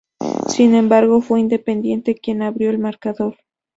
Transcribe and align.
Sin 0.47 0.73
embargo, 0.73 1.21
fue 1.21 1.39
Independiente 1.41 2.15
quien 2.17 2.41
abrió 2.41 2.71
el 2.71 2.79
marcador. 2.79 3.35